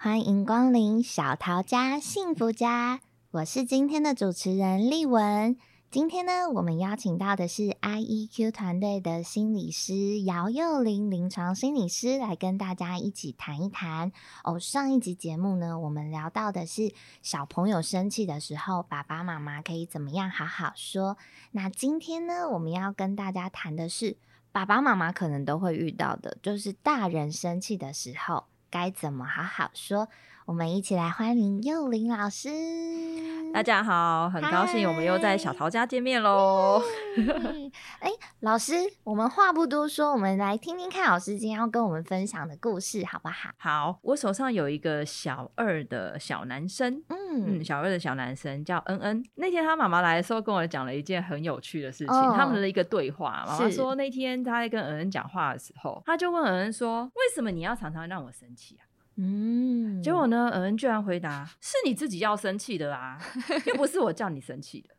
[0.00, 3.00] 欢迎光临小桃家幸福家。
[3.32, 5.56] 我是今天的主持人丽文。
[5.90, 14.12] 今天呢，我们邀请到的是 IEQ 团队的心理师姚幼玲临床心理师来跟大家一起谈一谈。
[14.44, 21.16] 哦，上一集节目呢，我们聊到的是小朋友生气的时候，爸爸妈妈可以怎么样好好说。
[21.50, 24.16] 那今天呢，我们要跟大家谈的是。
[24.50, 30.08] 爸爸妈妈可能都会遇到的，就是大人生气的时候该怎么好好说。
[30.46, 32.48] 我们一起来欢迎幼林老师。
[33.52, 36.80] 大家好，很高兴我们又在小桃家见面喽。
[37.98, 38.10] 哎，
[38.40, 43.50] 老师，我们话不多说，我们来听听看老师今天要跟我们分享的故事，好不好？
[43.56, 49.24] 好，我手上有一个小二的小男生，嗯，嗯，小二的小男生叫恩恩。
[49.34, 53.44] 那天他妈妈来的时候，跟我讲了一件很有趣的事情，哦、他们的一个对话。
[53.46, 58.86] 妈妈说，那天他在跟恩恩讲话的时候，他就问恩恩说：“为什么你要常常让我生气啊？”
[59.20, 60.48] 嗯，结果呢？
[60.50, 63.18] 尔恩居然回答：“是你自己要生气的啊，
[63.66, 64.94] 又不是我叫你生气的。”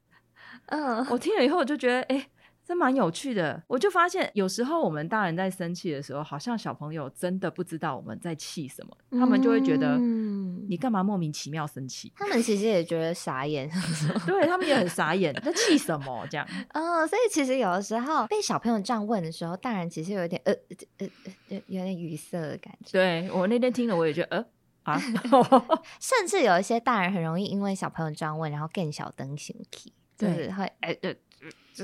[0.68, 2.30] 嗯，我听了以后我就觉得，哎、欸。
[2.70, 12.14] 这蛮有趣的，我就发现有时候我们大人在生气的时候，好像小朋友真的不知道我们在气什么，嗯、他们就会觉得嗯你干嘛莫名其妙生气？
[12.16, 13.68] 他们其实也觉得傻眼，
[14.28, 16.48] 对他们也很傻眼，在气什么这样？
[16.76, 20.54] 哦， 所以其实有的时候被小朋友这样问的时候，大人其实有点呃
[21.00, 21.08] 呃
[21.50, 22.92] 呃有点语塞的感觉。
[22.92, 24.46] 对，我那天听了，我也觉得呃
[24.94, 25.02] 啊，
[26.00, 31.20] 甚至有一些大人很容易因为小朋友这样问，然后更小灯生气，就是会哎对。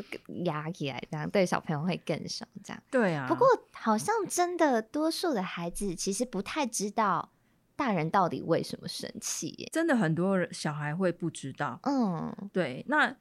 [0.02, 2.46] 就压起来，这样对小朋友会更少。
[2.64, 3.28] 这样对啊。
[3.28, 7.32] 不过好像真的，多数的孩子其实不太知道
[7.76, 9.70] 大人到底为什么生气。
[9.72, 11.80] 真的很多人小孩会不知道。
[11.84, 12.84] 嗯，对。
[12.88, 13.16] 那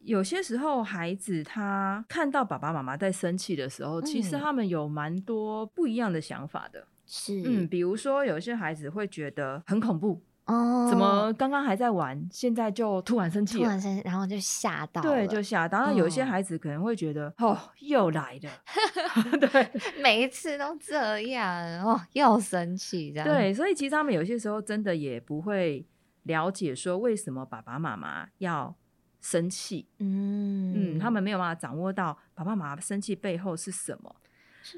[0.00, 6.86] 有些时候，孩子他看到爸爸妈妈在生气的时候，嗯、其实他们有蛮多不一样的想法的。
[7.04, 10.22] 是，嗯，比如说有些孩子会觉得很恐怖。
[10.48, 13.64] 哦，怎么刚刚还在玩，现在就突然生气了？
[13.64, 15.02] 突然生气，然后就吓到。
[15.02, 15.78] 对，就吓到。
[15.80, 18.50] 那有一些孩子可能会觉得，哦，哦，又来了。
[19.38, 19.70] 对，
[20.02, 23.28] 每一次都这样，哦，又生气这样。
[23.28, 25.86] 对，所以其实他们有些时候真的也不会
[26.22, 28.74] 了解说为什么爸爸妈妈要
[29.20, 29.86] 生气。
[29.98, 34.16] 嗯嗯，他们没有办法掌握到爸爸妈妈生气背后是什么。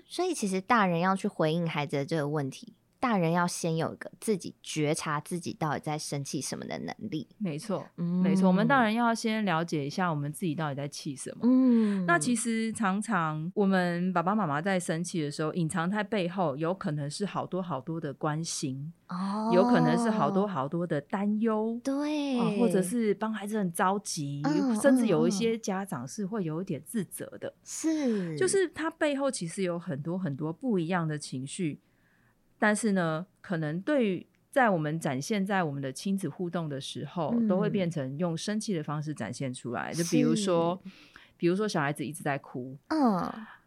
[0.07, 2.75] 所以其实大人要去回应孩子的这个问题。
[3.01, 7.27] 大人要先有一个自己觉察自己到底在生气什么的能力。
[7.39, 8.47] 没错，嗯，没错。
[8.47, 11.39] 我们大人要先了解一下我们自己到底在气什么。
[11.45, 31.81] 嗯，那其实常常我们爸爸妈妈在生气的时候，隐藏在背后有可能是好多好多的关心，哦，有可能是好多好多的担忧，对，哦，或者是帮孩子很着急，嗯，甚至有一些家长是会有一点自责的，是，就是他背后其实有很多很多不一样的情绪。
[32.61, 39.93] 但是呢，可能对于在我们展现在我们的亲子互动的时候，嗯、都会变成用生气的方式展现出来。
[39.93, 40.81] 就比如说，
[41.37, 43.19] 比如说小孩子一直在哭，嗯，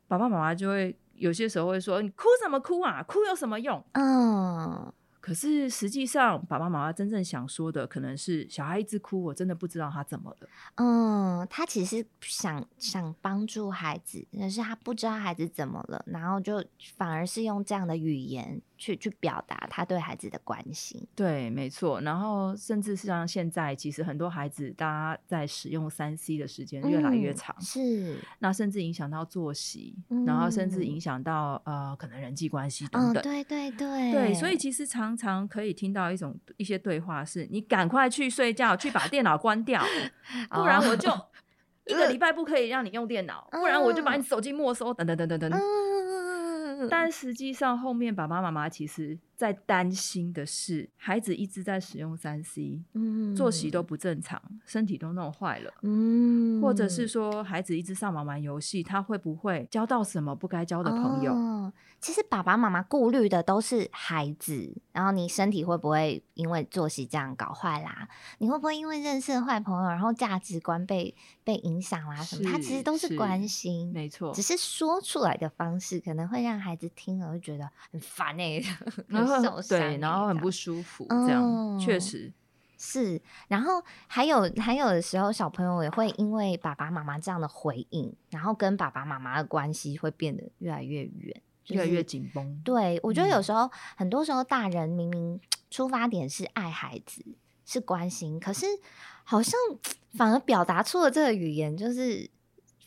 [0.08, 3.02] 爸爸妈妈就会有些时候会说：“你哭什么哭啊？
[3.04, 4.94] 哭有什么用？”嗯。
[5.22, 10.50] 可是实际上，爸爸妈妈真正想说的，可能是小孩一直哭，我真的不知道他怎么了。
[10.76, 16.62] 嗯，他其实想想帮助孩子，但是他不知道孩子怎么了，然后就
[16.98, 21.02] 反而是用这样的语言去去表达他对孩子的关心。
[21.16, 22.02] 对，没错。
[22.02, 28.20] 然后甚至是像现在，其实很多孩子，大家在使用三 C 的时间越来越长，嗯、是。
[28.40, 33.22] 那甚至影响到作息，嗯、然后甚至影响到呃，可能人际关系等等。
[33.22, 34.12] 哦、对对对。
[34.12, 39.82] 对，所以其实常常可以听到一种一些对话是：你赶快去睡觉，去把电脑关掉，
[40.52, 41.10] 不然我就
[41.86, 45.62] 一个礼拜不可以让你用电脑，哦、不然我就把你手机没收，等等等等等等。
[46.90, 61.34] 但实际上，后面爸爸妈妈其实在担心的是，孩子一直在使用三 C，嗯，作息都不正常，身体都弄坏了，嗯，或者是说孩子一直上网玩游戏，他会不会交到什么不该交的朋友？
[61.34, 68.10] 哦其实爸爸妈妈顾虑的都是孩子，然后你身体会不会因为作息这样搞坏啦？
[68.40, 72.22] 你会不会因为认识了坏朋友，然后价值观被被影响啦？
[72.22, 72.52] 什么？
[72.52, 74.34] 他其实都是关心，没错。
[74.34, 78.62] 只是说出来的方式可能会让孩子听了会觉得很烦哎、
[79.42, 82.32] 受伤、欸，对，然后很不舒服，这样、嗯、确实。
[82.78, 92.62] 是，然后还有还有的时候，小朋友也会因为爸爸妈妈这样的回应，然后跟爸爸妈妈的关系会变得越来越远，就是、越来越紧绷。
[92.66, 95.40] 对，我觉得有时候、嗯、很多时候大人明明
[95.70, 97.24] 出发点是爱孩子，
[97.66, 98.66] 是关心，可是
[99.24, 99.58] 好像
[100.18, 102.30] 反而表达出了这个语言，就是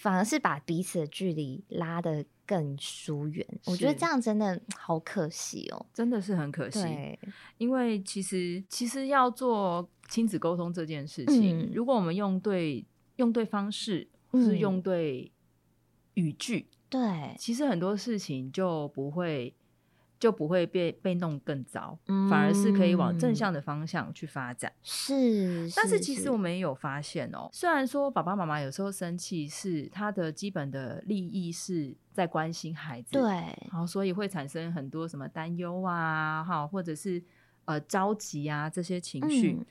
[0.06, 6.80] 反而是把彼此的距离拉得更疏远，我觉得这样真的好可惜哦，真的是很可惜。
[6.80, 7.18] 对，
[7.58, 12.86] 因为其实其实要做亲子沟通这件事情，嗯、如果我们用对
[13.16, 15.32] 用对方式，或是用对
[16.14, 19.55] 语句，嗯、对，其实很多事情就不会。
[20.18, 24.72] 就不会被被弄更糟，嗯，反而是可以往正向的方向去发展。
[24.82, 33.22] 是，但是其实我们也有发现哦，虽然说爸爸妈妈有时候生气是他的基本的利益是在关心孩子，对，
[33.70, 37.22] 然后所以会产生很多什么担忧啊，哈，或者是
[37.66, 39.58] 呃着急啊这些情绪。
[39.60, 39.66] 嗯，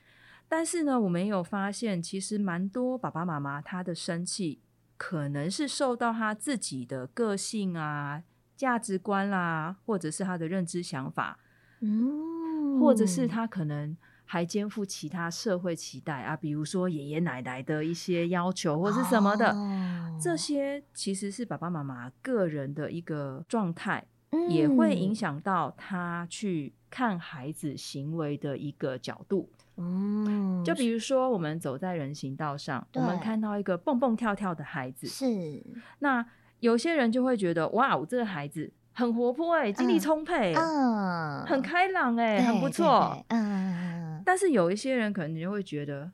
[0.48, 4.62] 但是呢，我们也有发现，其实蛮多爸爸妈妈他的生气
[4.96, 8.22] 可能是受到他自己的个性啊。
[8.56, 11.38] 价值观啦，或者是他的认知想法，
[11.82, 29.50] 嗯，或者是他可能还肩负其他社会期待啊，比如说爷爷奶奶的一些要求或是什么的，哦，这些其实是爸爸妈妈个人的一个状态，嗯，也会影响到他去看孩子行为的一个角度。
[29.78, 35.62] 嗯，就比如说我们走在人行道上，我们看到一个蹦蹦跳跳的孩子，是
[36.00, 36.26] 那。
[36.60, 44.22] 有些人就会觉得，哇，我这个孩子很活泼哎，精力充沛，嗯，很开朗哎，很不错，嗯。
[44.26, 46.10] 但是有一些人可能就会觉得，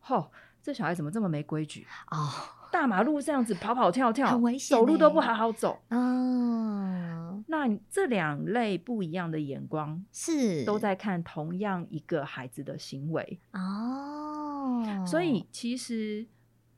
[0.00, 0.30] 吼，
[0.62, 2.28] 这小孩怎么这么没规矩哦？
[2.70, 5.80] 大马路这样子跑跑跳跳，很危险，走路都不好好走。
[5.90, 15.04] 嗯，那这两类不一样的眼光是都在看同样一个孩子的行为哦。
[15.06, 16.26] 所以其实。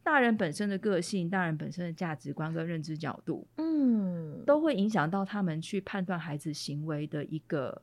[0.07, 7.83] 大人本身的个性、大人本身的价值观跟认知角度，嗯，都会影响到他们去判断孩子行为的一个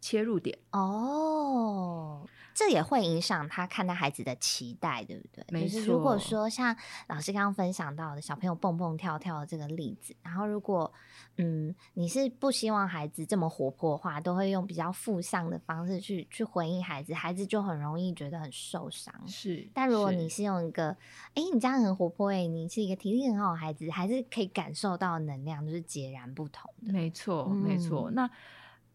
[0.00, 2.26] 切入点哦。
[2.52, 5.42] 这也会影响他看待孩子的期待，对不对？
[5.50, 5.78] 没错。
[5.78, 6.76] 就是如果说像
[7.06, 10.92] 老师刚刚分享到的小朋友蹦蹦跳跳的这个例子，然后如果
[11.38, 19.14] 嗯你是不希望孩子这么活泼的话，都会用比较负向的方式去去回应孩子，孩子就很容易觉得很受伤。
[19.26, 19.66] 是。
[19.72, 20.90] 但如果你是用一个，
[21.34, 26.92] 哎，你这样很活泼，哎，你是一个体力很好的孩子，还是可以感受到能量，就是截然不同的。
[26.92, 28.10] 没错，没错。
[28.10, 28.30] 嗯、那。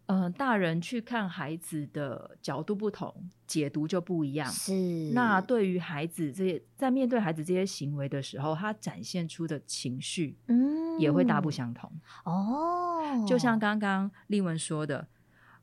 [0.08, 3.14] 嗯、呃，大人去看孩子的角度不同，
[3.48, 4.48] 解读就不一样。
[4.52, 11.92] 是，那对于孩子这些，在面对孩子这些行为的时候，他展现出的情绪，嗯，也会大不相同。
[12.24, 15.08] 哦，就像刚刚丽文说的，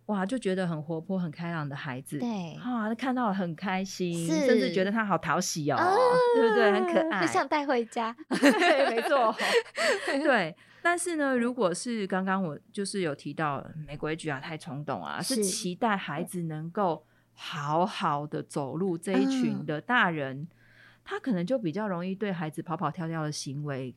[0.07, 5.95] 哇，就觉得很活泼、很开朗的孩子，对，啊，看到了很开心，甚至觉得他好讨喜哦，啊、
[6.35, 6.73] 对不对？
[6.73, 8.15] 很可爱，就想带回家。
[8.29, 9.33] 对，没错，
[10.25, 10.57] 对。
[10.83, 20.49] 但是呢，如果是刚刚我就是有提到没规矩啊，太冲动啊，是，是期待孩子能够好好的走路这一群的大人，嗯，
[21.05, 23.95] 他可能就比较容易对孩子跑跑跳跳的行为。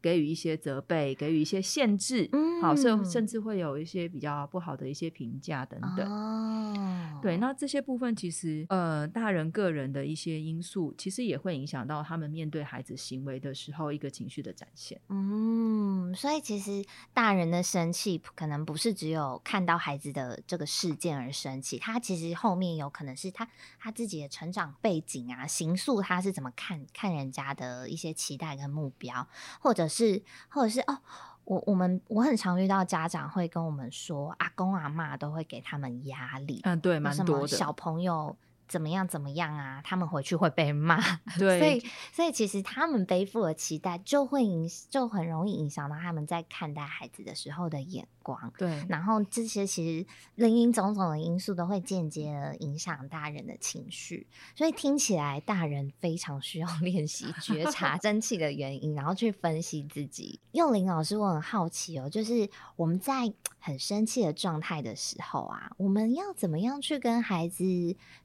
[0.00, 6.10] 给予一些责备，给予一些限制，嗯，好，甚甚至会有一些比较不好的一些评价等等。
[6.10, 15.00] 哦，对，那这些部分其实，呃，大人个人的一些因素，其实也会影响到他们面对孩子行为的时候一个情绪的展现。
[15.08, 23.48] 嗯，所以其实大人的生气可能不是只有看到孩子的这个事件而生气，他其实后面有可能是他
[23.78, 29.26] 他自己的成长背景啊，形塑他是怎么看看人家的一些期待跟目标，
[29.60, 30.14] 或者是。
[30.14, 30.98] 是，或者是哦，
[31.44, 38.36] 我我们我很常遇到家长会跟我们说，阿公阿妈都会给他们压力，嗯，对，蛮多的小朋友。
[38.68, 39.06] 怎么样？
[39.06, 39.80] 怎么样啊？
[39.84, 40.98] 他们回去会被骂，
[41.38, 48.52] 对，所以所以其实他们背负的期待就会影，就很容易影响到他们在看待孩子的时候的眼光。
[48.58, 54.26] 对，然后这些其实林林总总的因素都会间接的影响大人的情绪。
[54.56, 60.40] 所以听起来，大人非常需要 练习觉察 生气的原因，然后去分析自己。
[60.50, 67.64] 幼林老师，我很好奇哦，就是我们在 很生气的状态的时候啊，我们要怎么样去跟孩子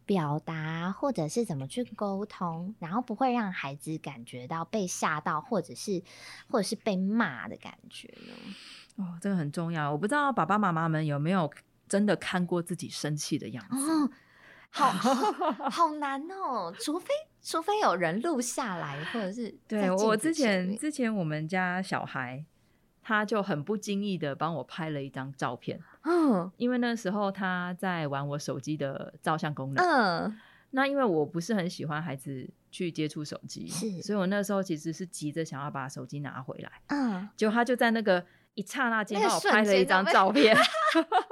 [0.06, 6.04] 表达，或者是怎么去沟通，然后不会让孩子感觉到被吓到，或者是
[6.48, 8.56] 或者是被骂的感觉呢？
[9.02, 9.92] 哦，这个很重要。
[9.92, 11.52] 我不知道爸爸妈妈们有没有
[11.88, 13.76] 真的看过自己生气的样子？
[13.76, 14.10] 哦，
[14.72, 14.90] 好
[15.70, 17.08] 好难哦，除非
[17.42, 22.46] 除非有人录下来，或者是 对我之前之前我们家小孩。
[23.04, 30.40] 他就很不经意的帮我拍了一张照片，嗯，因为那时候他在玩我手机的照相功能，嗯，
[30.70, 36.72] 那因为我不是很喜欢孩子去接触手机，是，所以我那时候其实是急着想要把手机拿回来。
[36.90, 40.56] 嗯，结果他就在那个一刹那间帮我拍了一张照片，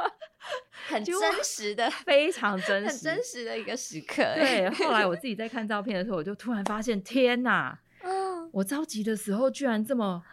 [0.88, 4.24] 很 真实的， 非常真实，很真实的一个时刻。
[4.36, 7.78] 对，后来我自己在看照片的时候，我就突然发现，天哪！
[8.04, 10.24] 嗯，我着急的时候居然这么。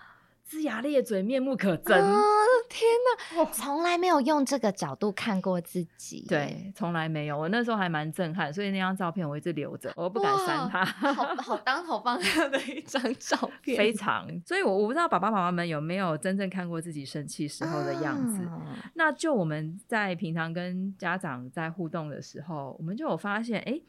[0.49, 2.01] 龇牙咧嘴，面目可憎。
[2.01, 2.23] 哦，
[2.69, 2.89] 天
[3.35, 3.41] 哪！
[3.41, 6.25] 我从来没有用这个角度看过自己。
[6.29, 7.37] 对，从来没有。
[7.37, 10.85] 我那时候还蛮震撼，所以那张照片我一直留着，我不敢删它。
[10.85, 14.29] 好好 当头棒喝的一张照片，非常。
[14.47, 18.45] 所以我我不知道爸爸妈妈们有没有真正看过自己生气时候的样子。
[18.45, 18.63] 啊、
[18.95, 23.83] 那就我们在平常跟家长在互动的时候，我们就有发现，哎、欸。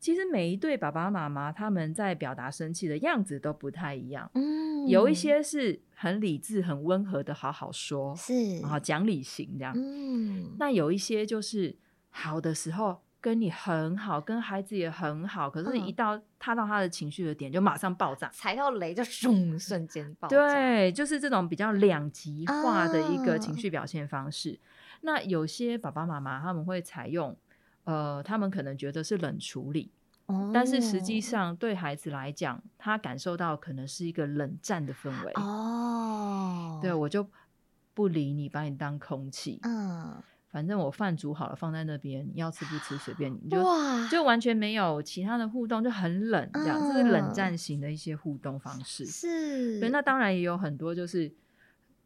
[0.00, 4.49] 其实每一对爸爸妈妈他们在表达生气的样子都不太一样，嗯，
[4.86, 11.76] 有一些是很理智、很温和的好好说，是，然后讲理型这样，嗯，那有一些就是
[12.10, 24.58] 好的时候跟你很好，跟孩子也很好，可是一到踏到他的情绪的点就马上爆炸，踩到雷就咻，瞬间爆炸，对，就是这种比较两极化的一个情绪表现方式。
[24.62, 27.36] 啊，那有些爸爸妈妈他们会采用。
[27.84, 29.90] 呃，他们可能觉得是冷处理，
[30.30, 35.32] 哦、但是实际上对孩子来讲，他感受到可能是一个冷战的氛围。
[35.34, 37.26] 哦，对，我就
[37.94, 39.58] 不理你，把你当空气。
[39.62, 43.48] 嗯，反正我饭煮好了放在那边，你要吃不吃随便你。
[43.50, 49.04] 就哇就完全没有其他的互动，就很冷这样，这、嗯、是冷战型的一些互动方式。
[49.06, 51.32] 是，对，那当然也有很多就是。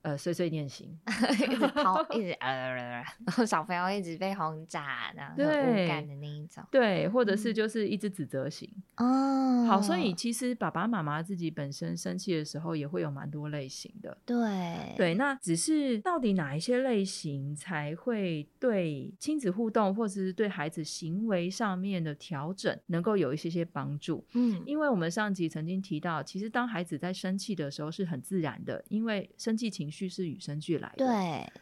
[0.04, 0.86] 呃，碎碎念型，
[1.50, 2.74] 一直跑，一直呃，
[3.24, 9.64] 然后小朋友一直被轰炸，然后无感的那一种，对，或者是就是一直指责型哦。
[9.64, 15.14] 好，所以其实爸爸妈妈自己本身生气的时候也会有蛮多类型的，对对。
[15.14, 24.22] 那只是到底哪一些类型才会对亲子互动或者是对孩子行为上面的调整能够有一些些帮助？
[24.34, 29.93] 嗯，因为我们上集曾经提到，其实当孩子在生气的时候是很自然的，因为生气情绪。
[30.08, 31.52] 是与生俱来的，对。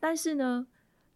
[0.00, 0.66] 但是呢，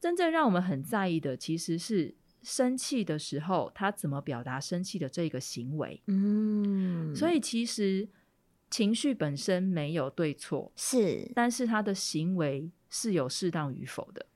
[0.00, 6.00] 真正让我们很在意的，其实是生气的时候，他怎么表达生气的这个行为。
[6.06, 8.08] 嗯，所以其实
[8.70, 14.26] 情绪本身没有对错，是，但是他的行为是有适当与否的。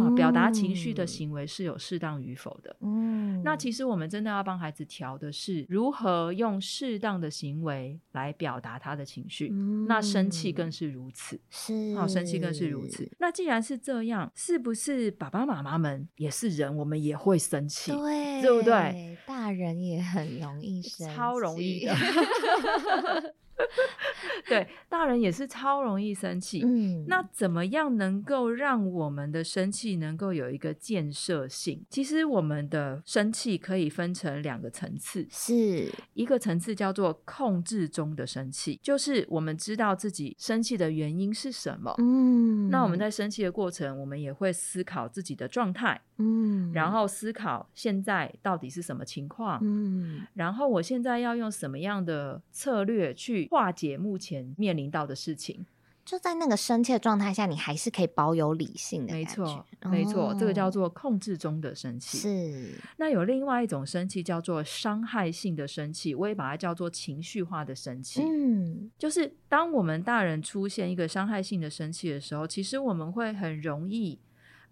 [0.00, 2.76] 啊，表达情绪的行为是有适当与否的。
[2.80, 9.48] 嗯，那其实我们真的要帮孩子调的是如何用适当的行为来表达他的情绪。
[9.52, 11.40] 嗯，那生气更是如此。
[11.50, 13.08] 是，好，生气更是如此。
[13.18, 17.92] 那既然是这样，是不是爸爸妈妈们也是人，我们也会生气？
[17.92, 19.16] 对，对不对？
[19.26, 21.94] 大人也很容易生气，超容易的。
[24.48, 26.62] 对，大人也是超容易生气。
[26.64, 31.84] 嗯，那怎么样能够让我们的生气能够有一个建设性？
[31.90, 41.94] 其实我们的生气可以分成两个层次，是一个层次叫做控制中的生气，就是我们知道自己生气的原因是什么。
[41.98, 46.00] 嗯，那我们在生气的过程，我们也会思考自己的状态。
[46.20, 49.60] 嗯，然后思考现在到底是什么情况。
[49.62, 55.66] 嗯，然后我现在要用什么样的策略去化解目前面临到的事情，
[56.04, 59.12] 就在那个生气的状态下，你还是可以保有理性的。
[59.12, 62.16] 没错，没错，哦，这个叫做控制中的生气。
[62.16, 62.74] 是。
[62.96, 68.22] 那有另外一种生气叫做伤害性的生气，我也把它叫做情绪化的生气。
[68.22, 74.18] 嗯，就是当我们大人出现一个伤害性的生气的时候，其实我们会很容易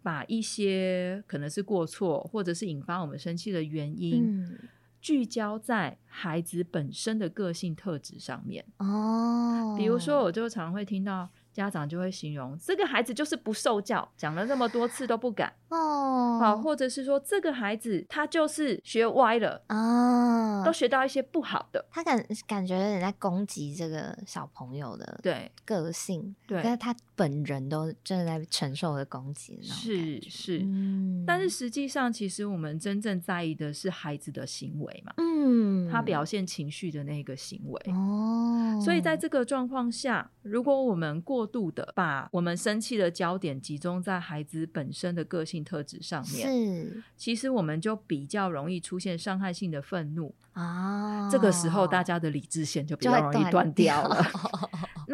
[0.03, 4.23] 把一些可能是过错，或者是引发我们生气的原因。
[4.25, 4.59] 嗯
[5.07, 11.29] 聚焦在孩子本身的个性特质上面哦，比如说，我就常会听到。
[11.53, 37.81] 家长就会形容这个孩子就是不受教，讲了那么多次都不敢哦，好，或者是说这个孩子他就是学歪了啊，都学到一些不好的，他感感觉有点在攻击这个小朋友的对个性，对，但是他本人都正在承受的攻击，是是，嗯，但是实际上其实我们真正在意的是孩子的行为嘛，嗯，他表现情绪的那个行为。
[37.87, 51.31] 哦，所以在这个状况下，如果我们过度的把我们生气的焦点集中在孩子本身的个性特质上面，是，其实我们就比较容易出现伤害性的愤怒啊。
[51.31, 54.23] 这个时候，大家的理智线就比较容易断掉了。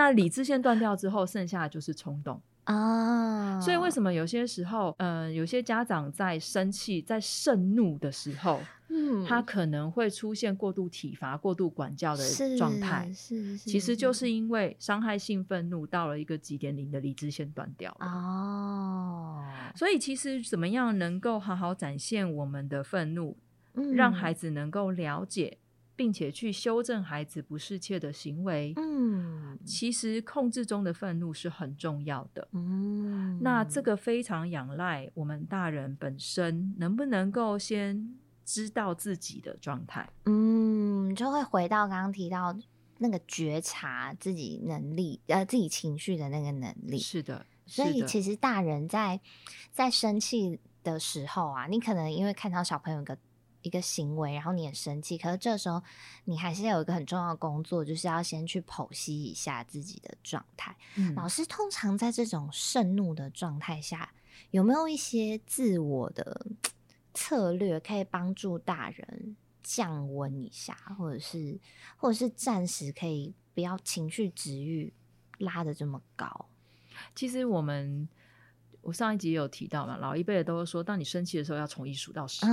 [0.03, 3.61] 那理智线断掉之后，剩下的就是冲动啊。
[3.61, 12.29] 所以，为什么有些时候，嗯、呃，有些家长在生气、在盛怒的时候，嗯，他可能会出现过度体罚、过度管教的
[12.59, 19.45] 状态，是，是，是，其实就是因为伤害性愤怒到了一个极点，零的理智线断掉了哦。
[19.77, 23.37] 所以，其实怎么样能够好好展现我们的愤怒，
[23.75, 25.59] 嗯、让孩子能够了解，
[25.95, 28.73] 并且去修正孩子不适切的行为。
[28.77, 32.49] 嗯，其实控制中的愤怒是很重要的。
[32.53, 40.09] 嗯，那这个非常仰赖我们大人本身能不能够先知道自己的状态。
[40.27, 42.57] 嗯，就会回到刚刚提到
[42.99, 46.99] 那个觉察自己能力，呃，自己情绪的那个能力。
[46.99, 49.21] 是的，所以其实大人在
[49.71, 53.17] 在生气的时候啊，你可能因为看到小朋友一个。
[53.63, 55.83] 一个行为，然后你很生气，可是这时候
[56.25, 60.77] 你还是有一个很重要的工作，就是要先去剖析一下自己的状态。
[60.97, 64.13] 嗯，老师通常在这种盛怒的状态下，
[64.51, 66.47] 有没有一些自我的
[67.15, 71.59] 策略可以帮助大人降温一下，或者是
[71.97, 74.93] 或者是暂时可以不要情绪值域
[75.39, 76.47] 拉的这么高？
[77.15, 78.09] 其实我们。
[78.83, 82.45] 我上一集也有提到嘛，老一辈的都会说，当你生气的时候要从一数到十，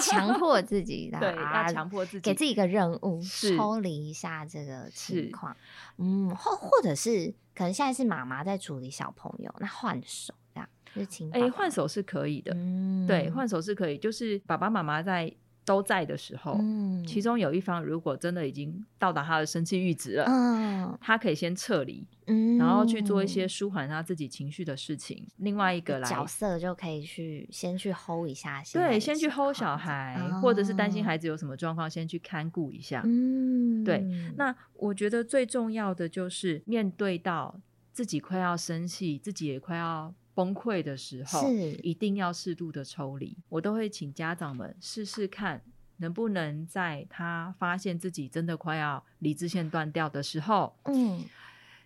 [0.00, 3.22] 强、哦、迫自己的， 对，要强迫自己，给自己一个任务，
[3.56, 5.56] 抽离一下这个情况。
[5.98, 15.32] 嗯，或或者是可能现在是妈妈在处理小朋友，那换手这样，就是请哎，换手是可以的，嗯、对，换手是可以，就是爸爸妈妈在。
[15.68, 25.26] 都在的时候，嗯，其中有一方如果真的已经到达他的生气阈值了，嗯，他可以先撤离，嗯，然后去做一些舒缓他自己情绪的事情。
[25.36, 33.02] 另外一个来角色就可以去先去 hold 一下，对，先去 hold 小孩，哦，或者是担心孩子有什么状况，先去看顾一下。
[33.04, 34.02] 嗯，对。
[34.36, 37.60] 那我觉得最重要的就是面对到
[37.92, 40.14] 自己快要生气，自己也快要。
[40.38, 43.36] 崩溃的时候，是一定要适度的抽离。
[43.48, 45.60] 我都会请家长们试试看，
[45.96, 51.24] 能不能在他发现自己真的快要理智线断掉的时候，嗯，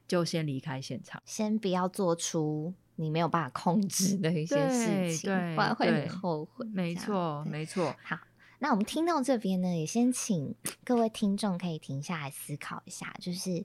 [0.06, 6.66] 就先离开现场，先不要做出你没有办法控制的一些事情，不然会很后悔。
[6.74, 7.96] 没错，没错。
[8.04, 8.18] 好，
[8.58, 13.64] 那我们听到这边呢，也先请各位听众可以停下来思考一下，就是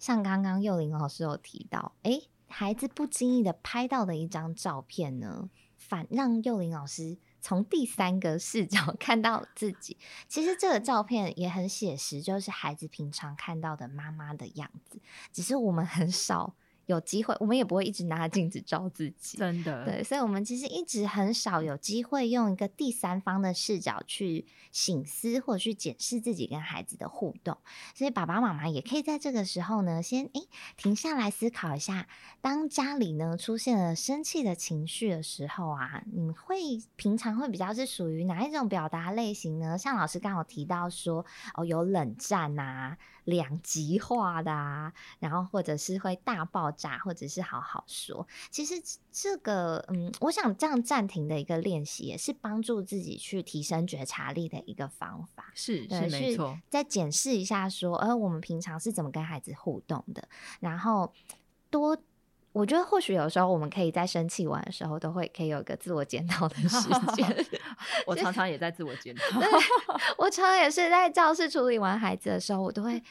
[0.00, 2.28] 像刚刚幼林老师有提到，哎、欸。
[2.56, 9.98] 孩子不经意的拍到的一张照片呢，反让幼林老师从第三个视角 看到自己。
[10.28, 15.00] 其实这个照片也很写实，就是孩子平常看到的妈妈的样子，
[15.32, 16.54] 只是我们很少。
[16.86, 19.84] 有机会，我们也不会一直拿镜子照自己，真的。
[19.84, 27.56] 对，所以，我们其实一直很少有机会用一个第三方的视角去醒思或者去检视自己跟孩子的互动。
[27.94, 32.06] 所以，爸爸妈妈也可以在这个时候呢，先诶停下来思考一下，
[32.40, 36.56] 当家里呢出现了生气的情绪的时候啊，你们会
[36.96, 39.78] 平常会比较是属于哪一种表达类型呢？
[39.78, 42.98] 像老师刚好提到说，哦，有冷战啊。
[43.24, 48.26] 两极化的啊，然后或者是会大爆炸，或者是好好说。
[48.50, 48.74] 其实
[49.10, 55.52] 这个，嗯，我想这样暂停的一个练习，也是帮助自己去提升觉察力的一个方法。
[55.54, 56.58] 是是没错。
[56.68, 60.28] 再检视一下，说，呃，我们平常是怎么跟孩子互动的，
[60.60, 61.12] 然后
[61.70, 61.98] 多。
[62.54, 67.46] 我觉得或许有时候我们可以在生气完的时候，都会可以有个自我检讨的时间。
[68.06, 69.40] 我常常也在自我检讨。
[70.16, 73.02] 我常常也是在教室处理完孩子的时候，我都会。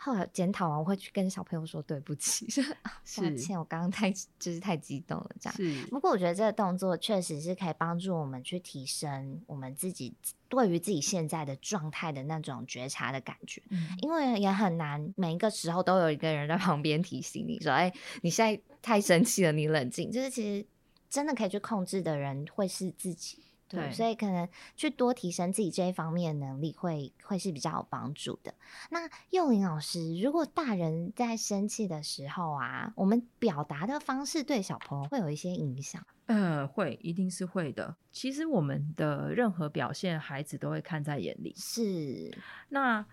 [0.00, 2.46] 后来检讨完，我会去跟小朋友说对不起，
[3.18, 4.08] 抱歉，我刚刚太
[4.38, 5.56] 就是太激动了，这样。
[5.56, 5.86] 是。
[5.86, 10.14] 不过我觉得这个动作确实是可以帮助我们去提升我们自己
[10.48, 20.64] 对于自己现在的状态的那种觉察的感觉，嗯、因为也很难每一个时候都有一个人在旁边提醒你说：“哎，你现在太生气了，你冷静。”就是其实
[21.10, 23.42] 真的可以去控制的人会是自己。
[23.68, 28.54] 对，对，所以可能去多提升自己这一方面的能力会，会会是比较有帮助的。
[28.90, 36.04] 那幼林老师，如果大人在生气的时候啊，我们表达的方式对小朋友会有一些影响？
[36.26, 37.96] 呃，会，一定是会的。
[38.10, 41.54] 其实我们的任何表现，孩子都会看在眼里。
[41.56, 42.36] 是，
[42.70, 43.04] 那。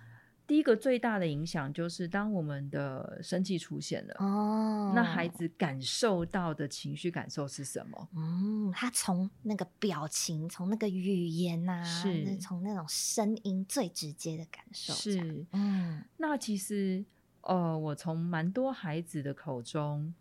[0.48, 8.10] 第一个最大的影响就是，当我们的生气出现了，哦，那孩子感受到的情绪感受是什么？
[8.16, 14.94] 嗯，他从那个表情，从那个语言呐、啊，是从那种声音最直接的感受。
[14.94, 17.04] 是，嗯，那其实，
[17.42, 20.14] 呃，我从蛮多孩子的口中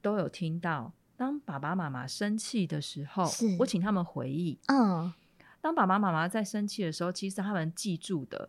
[0.00, 5.12] 都有听到，当爸爸妈妈生气的时候，是我请他们回忆，嗯，
[5.60, 8.48] 当爸爸妈妈在生气的时候，其实他们记住的。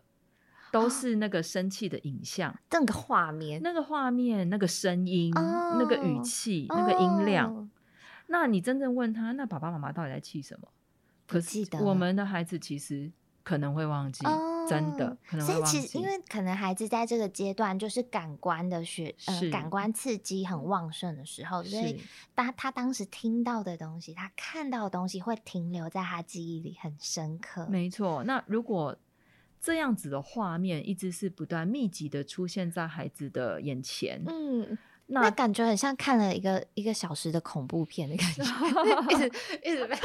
[0.70, 7.54] 都是那个生气的影像，那个画面，那个画面，那个声音，哦、那个语气，那个音量。
[7.54, 7.68] 哦、
[8.26, 10.68] 那你真正问他，那爸爸妈妈到底在气什么？
[11.26, 13.10] 可是我们的孩子其实
[13.42, 15.78] 可能会忘记，哦、真的可能会忘记。
[15.78, 22.02] 所以其实因为可能孩子在这个阶段就是感官的学呃感官刺激很旺盛的时候，所以
[22.34, 27.66] 当他当时听到的东西，他看到的东西会停留在他记忆里很深刻。
[27.68, 28.96] 没错，那如果
[29.60, 34.78] 这样子的画面一直是不断密集的出现在孩子的眼前，嗯。
[35.10, 38.42] 那，那感觉很像看了一个一个小时的恐怖片的感觉，
[39.10, 39.24] 一直
[39.64, 39.96] 一直被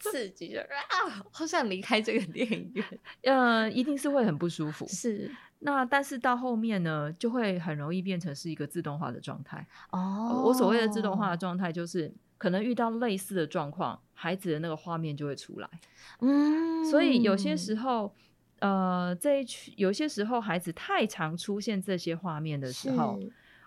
[0.00, 2.84] 刺激着啊，好想离开这个电影院。
[3.22, 4.84] 嗯， 一定是会很不舒服。
[4.88, 9.64] 是，那但是到后面呢，就会很容易变成是一个自动化的状态。
[9.92, 15.70] 哦，我所谓的自动化的状态，就是可能遇到类似的状况，孩子的那个画面就会出来。
[16.18, 18.12] 嗯，所以有些时候，
[18.60, 23.18] 呃，这一区有些时候孩子太常出现这些画面的时候。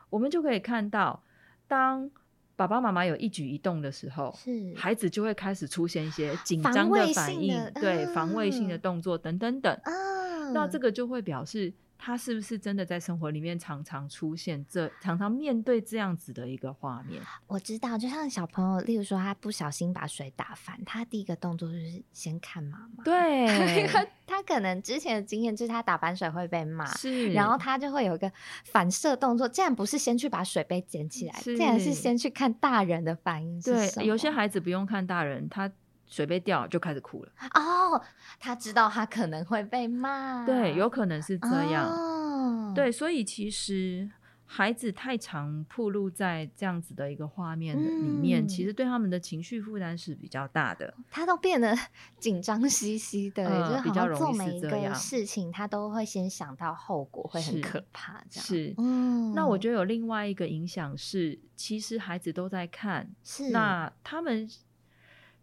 [0.10, 1.24] 我们就可以看到，
[1.70, 2.12] 当
[2.58, 9.74] 爸爸妈妈有一举一动的时候，是孩子就会开始出现一些紧张的反应，对，防卫性的动作等等等。
[9.84, 11.72] 啊，那这个就会表示。
[12.04, 17.22] 他是不是真的在生活里面常常出现这，常常面对这样子的一个画面？
[17.46, 23.04] 我知道，就像小朋友，例如说他不小心把水打翻，他第一个动作就是先看妈妈。
[23.04, 28.32] 对，他 他可能之前的经验就是他打翻水会被骂，是，然后他就会有一个
[28.66, 33.62] 反射动作，竟然不是先去把水杯捡起来，竟然是先去看大人的反应。
[33.62, 35.72] 对，有些孩子不用看大人，他。
[36.12, 37.32] 水杯掉就开始哭了。
[37.56, 38.00] 哦，
[38.40, 41.32] 他知道他可能会被骂，对，有可能是。
[41.40, 44.08] 这样，哦、对，所以其实
[44.46, 47.90] 孩子太常暴露在这样子的一个画面里
[48.22, 51.74] 面，嗯、其实对他们的情绪负担是比较大的，他都变得
[52.20, 58.46] 紧张兮兮的，嗯、就是好像做每一个事情，他都会先想到后果会很可怕，这样。
[58.46, 64.48] 是，嗯，那我觉得有另外一个影响是，其实孩子都在看，是，那他们。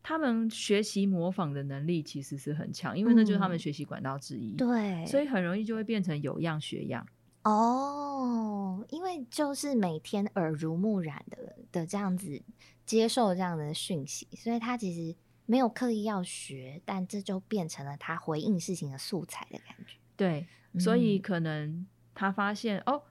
[0.08, 4.54] 他们学习模仿的能力其实是很强，因为那就是他们学习管道之一。
[4.54, 7.06] 嗯、对，所以很容易就会变成有样学样。
[7.44, 12.40] 哦，因为就是每天耳濡目染的的这样子
[12.86, 19.98] 接受这样的讯息，所以他其实没有刻意要学，但这就变成了他回应事情的素材的感觉。
[20.16, 20.46] 对，
[20.78, 23.02] 所以可能他发现、嗯、哦。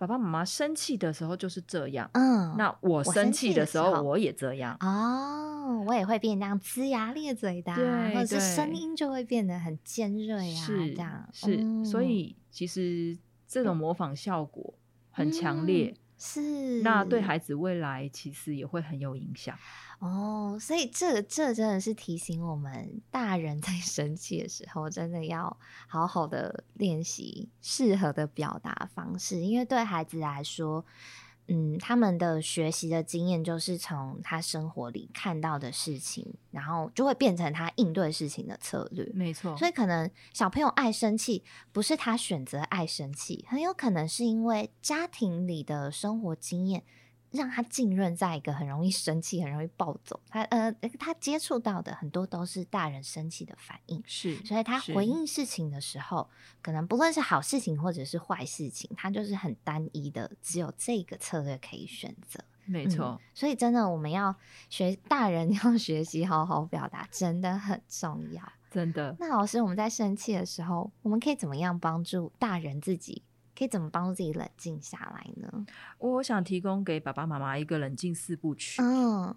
[0.00, 14.74] 爸爸妈妈生气的时候就是这样，嗯，那我生气的时候我也这样，哦，我也会变这样龇牙咧嘴的，对，或者是声音就会变得很尖锐啊，是这样，是，嗯、所以其实这种模仿效果
[15.10, 17.38] 很强烈，嗯、是，那对孩。
[17.38, 19.56] 子未来其实也会很有影响。
[20.00, 30.84] 哦，所以这这真的是提醒我们，大人在生气的时候，真的要好好的练习适合的表达方式，因为对孩子来说，
[31.48, 39.10] 嗯，他们的学习的经验就是从他生活里看到的事情，然后就会变成他应对事情的策略。
[39.14, 46.84] 没错，所以可能小朋友爱生气，不是他选择爱生气，很有可能是因为家庭里的生活经验。
[47.30, 56.28] 让他浸润在一个很容易生气、很容易暴走，他呃，他接触到的很多都是大人生气的反应，是，所以他回应事情的时候，
[56.62, 62.42] 可能不论是好事情或者是坏事情，他就是很单一的，只有这个策略可以选择。
[62.64, 64.34] 没错，嗯，所以真的我们要
[64.68, 69.16] 学，大人 要学习好好表达，真的很重要，真的。
[69.18, 73.22] 那老师，我们在生气的时候，我们可以怎么样帮助大人自己？
[73.58, 75.66] 可以怎么帮助自己冷静下来呢？
[75.98, 78.80] 我想提供给爸爸妈妈一个冷静四部曲。
[78.80, 79.34] 嗯，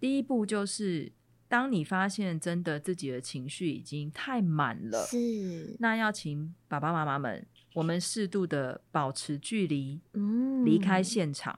[0.00, 1.12] 第一步就是，
[1.46, 11.56] 当你发现真的自己的情绪已经太满了，是，那要请爸爸妈妈们，我们适度的保持距离，嗯，离开现场，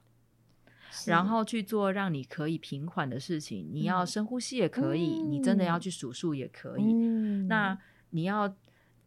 [1.06, 3.70] 然后去做让你可以平缓的事情。
[3.72, 6.82] 你要深呼吸也可以，嗯，你真的要去数数也可以。
[6.82, 7.78] 嗯，那
[8.10, 8.54] 你要。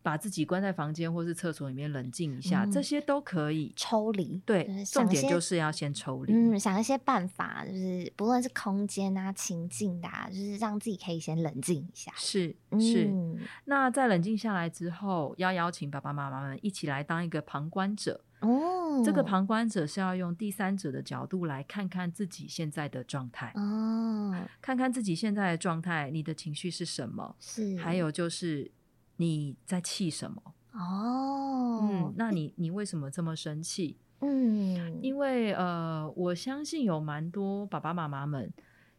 [0.05, 4.39] 把自己关在房间或是厕所里面冷静一下，嗯，这些都可以抽离。
[4.45, 6.31] 对，重点就是要先抽离。
[6.31, 12.13] 嗯，想一些办法，就是不论是空间啊、情境的啊，就是让自己可以先冷静一下。
[12.17, 13.39] 是是，嗯。
[13.63, 18.21] 那在冷静下来之后，要邀请爸爸妈妈们一起来当一个旁观者。
[18.41, 23.51] 哦，这个旁观者是要用第三者的角度来看看自己现在的状态。
[23.55, 27.35] 哦，看看自己现在的状态，你的情绪是什么？
[27.39, 28.69] 是，还有就是。
[29.17, 30.41] 你在气什么？
[30.73, 33.97] 哦，嗯，那你你为什么这么生气？
[34.19, 38.51] 嗯，因为呃，我相信有蛮多爸爸妈妈们，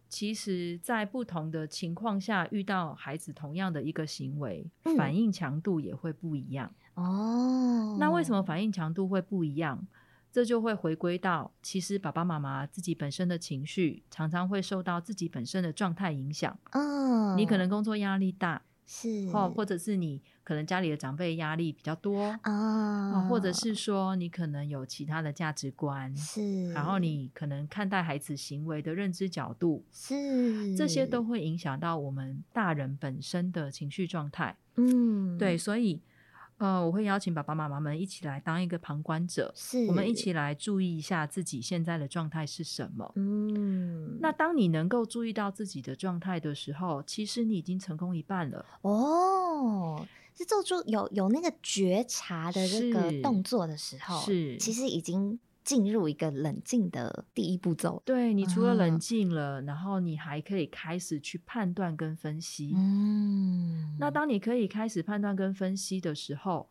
[0.08, 6.72] 其实在不同的情况下遇到孩子同样的一个行为，嗯，反应强度也会不一样。
[6.94, 9.86] 哦，那为什么反应强度会不一样？
[10.32, 16.58] 这就会回归到，其实爸爸妈妈自己本身的情绪，常常会受到自己本身的状态影响。
[16.72, 18.62] 嗯，你可能工作压力大。
[18.86, 34.56] 是，或或者是你可能家里的长辈压力比较多啊、哦，或者是说你可能有其他的价值观，是，然后你可能看待孩子行为的认知角度，是，这些都会影响到我们大人本身的情绪状态。
[34.76, 36.00] 嗯，对，所以。
[36.58, 43.12] 呃，我会邀请爸爸妈妈们一起来当一个旁观者，是，我们一起来注意一下自己现在的状态是什么。
[43.16, 48.64] 嗯，那当你能够注意到自己的状态的时候，其实你已经成功一半了。
[48.82, 55.38] 哦，是做出有有那个觉察的这个动作的时候，是，其实已经。
[55.66, 58.00] 进入一个冷静的第一步骤。
[58.04, 62.72] 对，你除了冷静了，嗯，然后你还可以开始去判断跟分析。
[62.76, 66.68] 嗯，那当你可以开始判断跟分析的时候，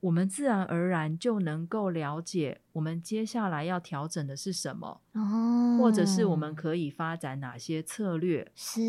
[0.00, 8.50] 我们自然而然就能够了解我们接下来要调整的是什么，哦，或者是我们可以发展哪些策略。
[8.56, 8.80] 是，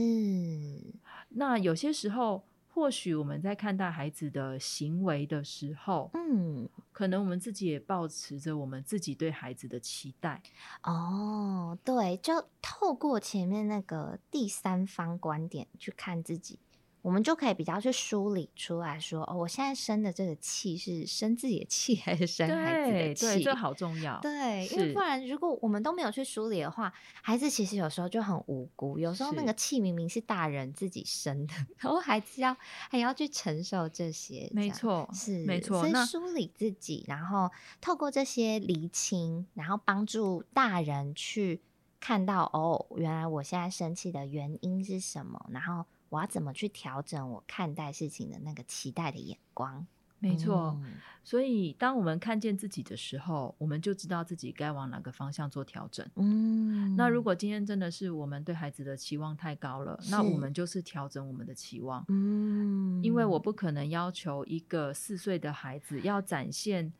[1.29, 2.43] 那有些时候。
[2.75, 10.43] 或许我们在看待孩子的行为的时候，嗯，可能我们自己也保持着我们自己对孩子的期待。
[10.83, 16.59] 哦，对，就透过前面那个第三方观点去看自己。
[17.05, 23.25] 我们就可以比较去梳理出来说，哦，我现在生的这个气是生自己的气 还是生孩子的气？
[23.27, 24.19] 对，这好重要。
[24.21, 26.91] 对，因为不然如果我们都没有去梳理的话，
[27.21, 28.97] 孩子其实有时候就很无辜。
[28.97, 32.57] 有时候那个气明明是大人自己生的， 然后孩子要
[32.89, 34.49] 还要去承受这些。
[34.51, 35.81] 没错，是没错。
[35.81, 41.61] 所以梳理自己，然后透过这些厘清，然后帮助大人去
[41.99, 45.85] 看到，哦，原来我现在生气的原因是什么，然后。
[46.09, 49.85] 我要怎么去调整我看待事情的那个期待的眼光？
[50.17, 56.07] 没错，嗯，所以当我们看见自己的时候，我们就知道自己该往哪个方向做调整。
[56.15, 62.03] 嗯，那如果今天真的是我们对孩子的期望太高了，那我们就是调整我们的期望。
[62.07, 66.91] 嗯，因为我不可能要求一个四岁的孩子要展现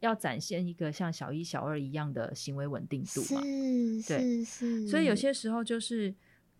[0.00, 3.40] 要展现一个像小一、小二一样的行为稳定度嘛。
[3.40, 4.88] 是，对，是，是。
[4.88, 6.14] 所以有些时候就是。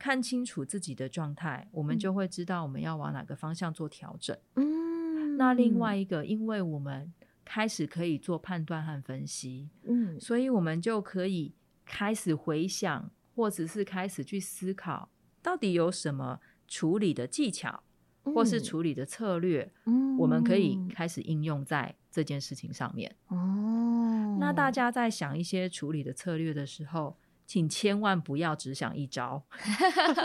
[0.05, 4.37] 看清楚自己的状态，我们就会知道我们要往哪个方向做调整。
[4.57, 7.11] 嗯，那另外一个，因为我们
[7.43, 11.55] 开始可以做判断和分析，嗯，所以我们就可以
[11.87, 15.09] 开始回想，或者是开始去思考，
[15.41, 16.39] 到底有什么
[16.69, 17.83] 处理的技巧，
[18.25, 23.17] 或是处理的策略，嗯，我们可以开始应用在这件事情上面。
[23.29, 29.43] 哦，那大家在想一些处理的策略的时候，请千万不要只想一招，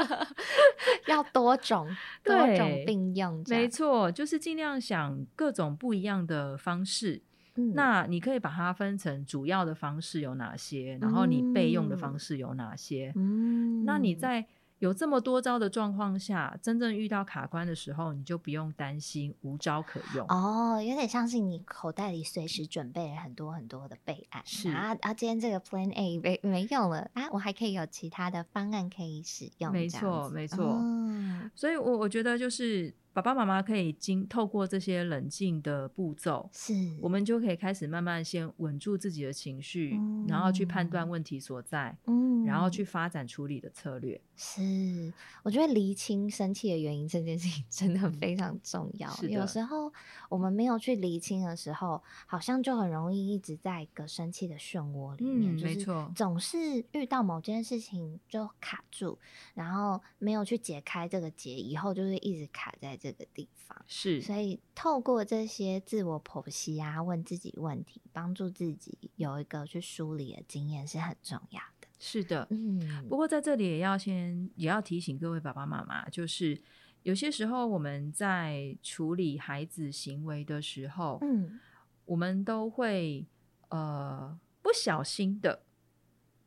[1.07, 1.87] 要多种
[2.23, 3.43] 多种并用。
[3.47, 7.21] 没错，就是尽量想各种不一样的方式。
[7.55, 13.11] 嗯，那你可以把它分成主要的方式有哪些，然后你备用的方式有哪些。
[13.15, 14.47] 嗯，那你在。
[14.79, 20.81] 有这么多招的状况下，真正遇到卡关的时候，你就不用担心无招可用哦。
[20.81, 29.71] 有点像是你口袋里随时准备了很多很多的备案，是啊啊，今天这个 Plan A 没没用了啊，我还可以有其他的方案可以使用。
[29.71, 30.77] 没错，没错。
[30.79, 32.93] 嗯，所以我我觉得就是。
[33.11, 44.21] 爸爸妈妈可以经透过这些冷静的步骤，是我们就可以开始慢慢先稳住自己的情绪，嗯，然后去判断问题所在，嗯，然后去发展处理的策略。
[44.35, 45.11] 是，
[45.43, 49.09] 我觉得厘清生气的原因这件事情真的非常重要。
[49.09, 49.91] 是，有时候
[50.29, 55.57] 我们没有去厘清的时候，好像就很容易一直在一个生气的漩涡里面。
[55.57, 59.17] 嗯，没错，总是遇到某件事情就卡住，
[59.55, 62.98] 然后没有去解开这个结，以后就是一直卡在。
[62.99, 71.87] 这个地方是，所以透过这些自我剖析啊，问自己问题，帮助自己有一个去梳理的经验是很重要的。
[71.97, 73.07] 是的，嗯。
[73.07, 76.61] 不过在这里也要先也要提醒各位爸爸妈妈，就是
[77.03, 81.59] 有些时候我们在处理孩子行为的时候，嗯，
[82.05, 83.25] 我们都会
[83.69, 85.63] 呃不小心的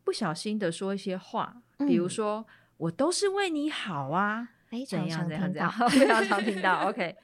[0.04, 4.50] 不小心的说一些话，嗯，比如说我都是为你好啊。
[4.72, 6.84] 非常常听到，非常常听到。
[6.88, 7.14] OK，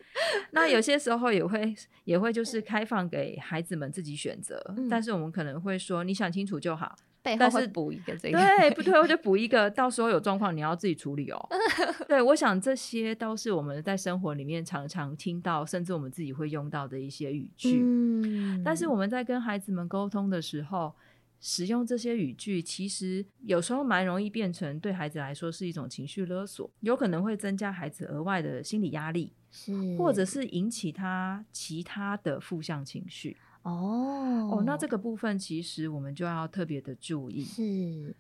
[0.51, 11.49] 那有些时候也会也会就是开放给孩子们自己选择，嗯，但是我们可能会说，你想清楚就好，但是补一个这个，对，不对，我就补一个，到时候有状况你要自己处理哦。
[12.07, 17.81] 对，我想这些都是我们在生活里面常常听到，甚至我们自己会用到的一些语句。
[17.83, 20.95] 嗯，但是我们在跟孩子们沟通的时候。
[21.41, 33.37] 使用这些语句，其实有时候蛮容易变成对孩子来说是一种情绪勒索，有可能会增加孩子额外的心理压力，是，或者是引起他其他的负向情绪。
[33.63, 37.45] 哦哦，那这个部分其实我们就要特别的注意。
[37.45, 38.15] 是，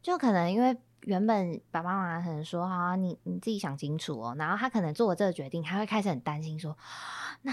[0.00, 6.76] 就可能因为原本爸爸妈妈可能说：“好啊，你你自己想清楚哦。”然后他可能做了这个决定，他会开始很担心说
[7.42, 7.52] ：“那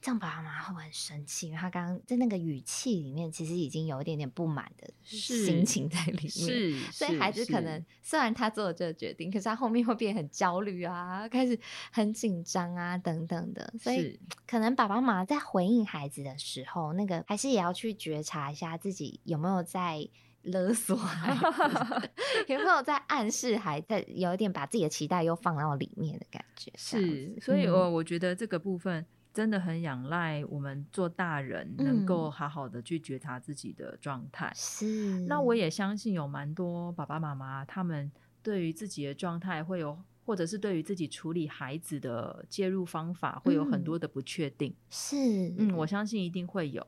[0.00, 6.28] 这样爸爸妈妈会不会很生气？”因为他刚刚在那个语气里面，其实已经有一点点不满的心情在里面。
[6.28, 11.58] 是，所以孩子可能虽然他做了这个决定，可是他后面会变很焦虑啊，开始
[11.92, 13.72] 很紧张啊等等的。
[13.78, 20.08] 所以可能爸爸妈妈在回应孩子的时候，那个还是也要去觉察一下自己有没有在。
[20.48, 22.10] 勒索孩子，
[22.52, 26.70] 有没有在暗示孩子有一点把自己的期待又放到里面的感觉？
[26.76, 34.52] 是，所以我我觉得这个部分真的很仰赖我们做大人能够好好的去觉察自己的状态。
[34.54, 38.10] 是，那我也相信有蛮多爸爸妈妈，他们
[38.42, 44.74] 对于自己的状态会有，或者是对于自己处理孩子的介入方法会有很多的不确定。
[44.90, 45.16] 是，
[45.58, 46.84] 嗯，我相信一定会有。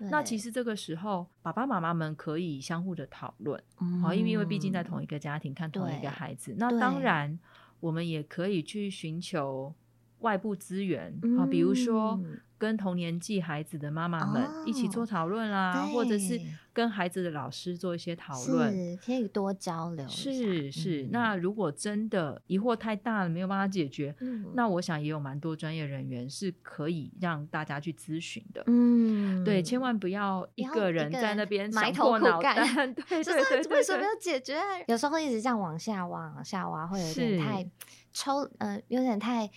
[0.00, 3.58] 那其实这个时候，爸爸妈妈们可以相互的讨论，
[4.02, 7.38] 好、嗯，因为因为毕竟在同一个家庭看同一个孩子，那当然
[7.80, 9.74] 我们也可以去寻求
[10.20, 12.20] 外部资源，啊、嗯，比如说。
[12.58, 16.40] 跟同年纪孩子的妈妈们一起做讨论啦，或者是
[16.72, 20.06] 跟孩子的老师做一些讨论，可以多交流。
[20.08, 28.62] 是是、嗯，那如果真的疑惑太大了，没有办法解决，嗯、那我想也有蛮多专业人员是可以让大家去咨询的。
[28.66, 32.56] 嗯，对，千万不要一个人在那边埋头苦干。
[32.94, 34.56] 对对对，对，为什么没有解决？
[34.88, 37.70] 有时候会一直这样往下挖，往下挖，会有点太
[38.12, 39.50] 抽，呃，有点太。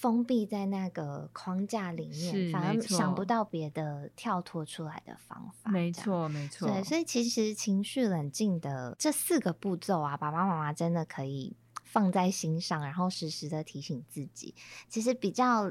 [0.00, 5.70] 封闭在那个框架里面，反而想不到别的跳脱出来的方法。
[5.70, 6.66] 没错，没错。
[6.66, 14.54] 对，所以其实情绪冷静的这四个步骤啊，爸爸妈妈真的可以放在心上，然后时时的提醒自己。
[14.88, 15.70] 其实比较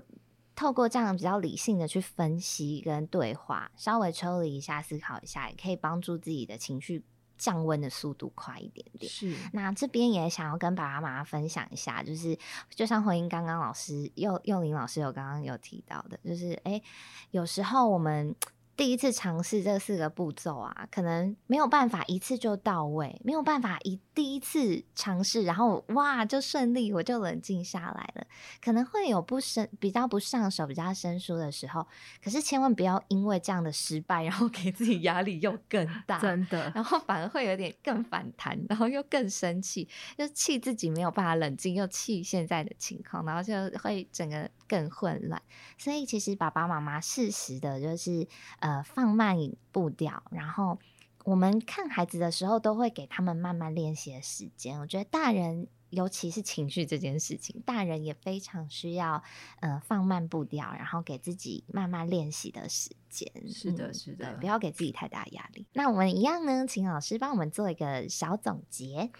[0.55, 7.03] 透过这样比较理性的去分析跟对话，稍微抽离一下，思考一下，也可以帮助自己的情绪。
[7.39, 9.11] 降温的速度快一点点。
[9.11, 12.37] 是，那这边也想要跟爸爸妈妈分享一下，就是
[12.69, 16.83] 就像回应刚刚老师幼幼林老师有刚刚有提到的，就是哎、欸，
[17.31, 18.35] 有时候我们。
[18.77, 28.25] 第一次尝试这四个步骤啊，可能没有办法一次就到位，没有办法一第一次尝试，然后哇就顺利，我就冷静下来了。
[28.61, 31.85] 可能会有不生比较不上手、比较生疏的时候，
[32.23, 45.41] 可是千万不要因为这样的失败，然后给自己压力又更大，真的，然后反而会有点更反弹，然后又更生气，又气自己没有办法冷静，又气现在的情况，然后就会整个更混乱。
[45.77, 48.25] 所以其实爸爸妈妈适时的就是
[48.59, 48.69] 呃。
[48.69, 49.35] 呃，放慢
[49.71, 50.77] 步调，然后
[51.25, 54.79] 我们看孩子的时候，都会给他们慢慢练习的时间。
[54.79, 59.21] 我觉得大人，尤其是情绪这件事情，大人也非常需要
[59.59, 63.31] 呃放慢步调，然后给自己慢慢练习的时间。
[63.47, 65.67] 是的，是的，不要给自己太大压力。
[65.73, 69.11] 那我们一样呢，请老师帮我们做一个小总结。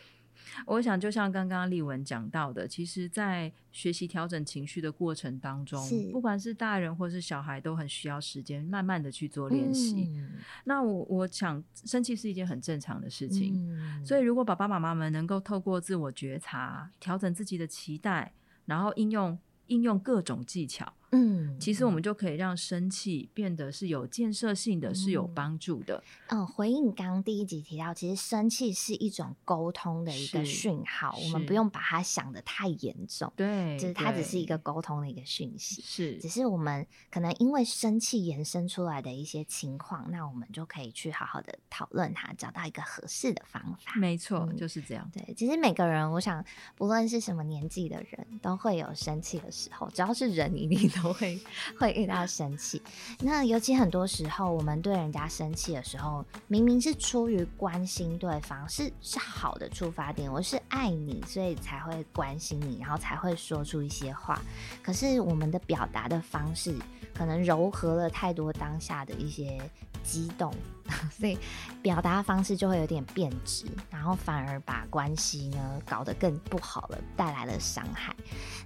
[0.66, 10.10] 我想，就像刚刚丽文讲到的，其实，在学习调整情绪的过程当中，不管是大人或是小孩，都很需要时间，慢慢的去做练习。
[10.10, 10.32] 嗯。
[10.66, 13.54] 那我我想，生气是一件很正常的事情。
[13.56, 14.06] 嗯。
[14.06, 18.34] 所以，如果爸爸妈妈们能够透过自我觉察，调整自己的期待，
[18.66, 20.94] 然后应用应用各种技巧。
[21.12, 26.04] 嗯，其实我们就可以让生气变得是有建设性的，嗯、是有帮助的。
[26.28, 33.32] 嗯，回应刚刚第一集提到，其实生气是一种沟通的一个讯号，我们不用把它想的太严重。
[33.36, 35.82] 对，就是它只是一个沟通的一个讯息。
[35.82, 43.94] 是，只是我们可能因为生气延伸出来的一些情况，那我们就可以去好好的讨论它，找到一个合适的方法。
[43.96, 45.10] 没错，嗯，就是这样。
[45.12, 46.46] 对，其实每个人，我想
[46.76, 50.88] 不论是什么年纪的人，都会有生气的时候，只要是人，一定。
[51.02, 51.40] 都会
[51.80, 52.82] 会遇到生气，
[53.20, 64.42] 那尤其很多时候，我们对人家生气的时候，明明是出于关心对方，是是好的出发点，我是爱你，所以才会关心你，然后才会说出一些话。
[64.82, 66.76] 可是我们的表达的方式，
[67.14, 69.60] 可能柔和了太多当下的一些
[70.04, 70.54] 激动，
[71.12, 71.38] 所以
[71.82, 78.16] 表达方式就会有点变质，然后反而把关系呢搞得更不好了，带来了伤害。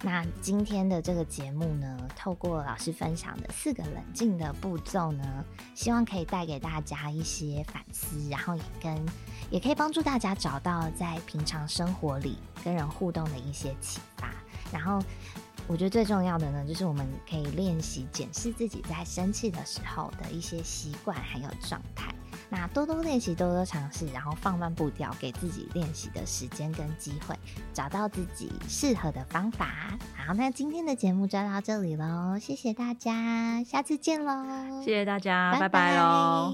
[0.01, 9.05] 那今天的这个节目呢，透过老师分享的四个冷静的步骤呢，希望可以带给大家一些反思，然后也跟
[9.49, 14.29] 也可以帮助大家找到在平常生活里跟人互动的一些启发，
[14.71, 15.01] 然后。
[15.67, 22.13] 我觉得最重要的呢，就是我们可以练习检视自己在生气的时候的一些习惯还有状态。
[22.49, 27.35] 那多多练习，多多尝试，然后放慢步调，给自己练习的时间跟机会，
[27.73, 29.97] 找到自己适合的方法。
[30.15, 34.83] 好，那今天的节目就到这里喽，谢谢大家，下次见喽！
[34.83, 36.53] 谢谢大家，拜拜喽！